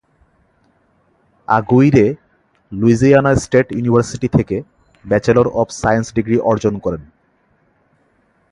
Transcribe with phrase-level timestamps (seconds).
[1.47, 2.05] আগুইরে
[2.71, 4.55] Louisiana State University থেকে
[5.05, 7.03] bachelor of science degree অর্জন করেন।